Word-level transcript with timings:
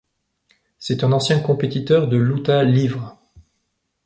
C'est 0.79 1.03
un 1.03 1.11
ancien 1.11 1.39
compétiteur 1.41 2.07
de 2.07 2.17
Luta 2.17 2.63
Livre. 2.63 3.21